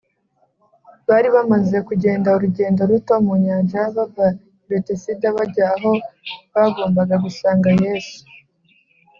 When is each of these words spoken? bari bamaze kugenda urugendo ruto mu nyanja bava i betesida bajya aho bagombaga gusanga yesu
bari 1.07 1.27
bamaze 1.35 1.77
kugenda 1.87 2.29
urugendo 2.35 2.81
ruto 2.89 3.13
mu 3.25 3.33
nyanja 3.43 3.81
bava 3.95 4.27
i 4.63 4.65
betesida 4.69 5.27
bajya 5.37 5.65
aho 5.75 5.91
bagombaga 6.53 7.15
gusanga 7.25 7.69
yesu 7.83 8.17